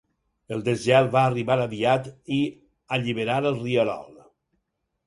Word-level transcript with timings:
El 0.55 0.63
desgel 0.69 1.09
va 1.15 1.21
arribar 1.31 1.57
aviat 1.67 2.09
i 2.39 2.41
alliberar 2.99 3.39
el 3.53 3.61
rierol. 3.63 4.15